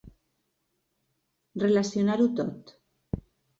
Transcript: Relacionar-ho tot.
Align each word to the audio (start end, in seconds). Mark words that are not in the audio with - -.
Relacionar-ho 1.65 2.29
tot. 2.43 2.77